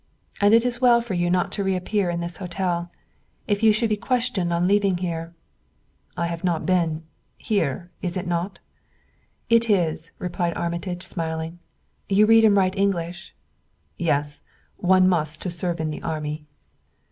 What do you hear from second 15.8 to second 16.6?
the army."